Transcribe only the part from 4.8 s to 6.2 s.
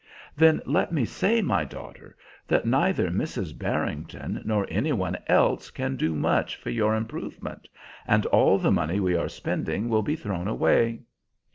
one else can do